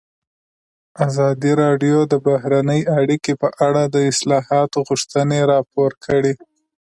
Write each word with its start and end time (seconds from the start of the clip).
ازادي 1.05 1.51
راډیو 1.63 1.97
د 2.11 2.13
بهرنۍ 2.25 2.81
اړیکې 2.99 3.33
په 3.41 3.47
اړه 3.67 3.83
د 3.87 3.97
اصلاحاتو 4.11 4.77
غوښتنې 4.87 5.39
راپور 5.51 5.91
کړې. 6.05 6.33